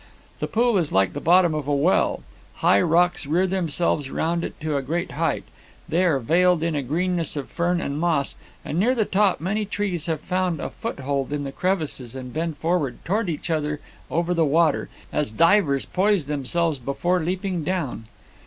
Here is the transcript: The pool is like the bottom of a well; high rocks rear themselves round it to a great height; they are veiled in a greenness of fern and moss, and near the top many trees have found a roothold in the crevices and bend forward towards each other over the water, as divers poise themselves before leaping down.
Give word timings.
The 0.39 0.47
pool 0.47 0.79
is 0.79 0.91
like 0.91 1.13
the 1.13 1.21
bottom 1.21 1.53
of 1.53 1.67
a 1.67 1.75
well; 1.75 2.23
high 2.55 2.81
rocks 2.81 3.27
rear 3.27 3.45
themselves 3.45 4.09
round 4.09 4.43
it 4.43 4.59
to 4.61 4.75
a 4.75 4.81
great 4.81 5.11
height; 5.11 5.43
they 5.87 6.03
are 6.03 6.17
veiled 6.17 6.63
in 6.63 6.73
a 6.75 6.81
greenness 6.81 7.35
of 7.35 7.51
fern 7.51 7.79
and 7.79 7.99
moss, 7.99 8.33
and 8.65 8.79
near 8.79 8.95
the 8.95 9.05
top 9.05 9.39
many 9.39 9.63
trees 9.63 10.07
have 10.07 10.21
found 10.21 10.59
a 10.59 10.71
roothold 10.83 11.31
in 11.31 11.43
the 11.43 11.51
crevices 11.51 12.15
and 12.15 12.33
bend 12.33 12.57
forward 12.57 12.97
towards 13.05 13.29
each 13.29 13.51
other 13.51 13.79
over 14.09 14.33
the 14.33 14.43
water, 14.43 14.89
as 15.13 15.29
divers 15.29 15.85
poise 15.85 16.25
themselves 16.25 16.79
before 16.79 17.19
leaping 17.19 17.63
down. 17.63 18.05